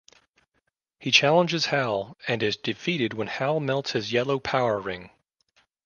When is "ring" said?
4.79-5.11